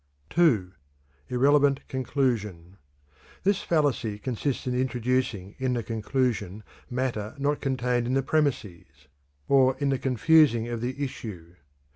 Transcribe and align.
II. 0.35 0.69
Irrelevant 1.29 1.87
Conclusion. 1.87 2.77
This 3.43 3.61
fallacy 3.61 4.17
consists 4.17 4.65
in 4.65 4.73
introducing 4.73 5.53
in 5.59 5.73
the 5.73 5.83
conclusion 5.83 6.63
matter 6.89 7.35
not 7.37 7.61
contained 7.61 8.07
in 8.07 8.15
the 8.15 8.23
premises, 8.23 8.87
or 9.47 9.77
in 9.77 9.89
the 9.89 9.99
confusing 9.99 10.67
of 10.69 10.81
the 10.81 10.99
issue. 11.03 11.53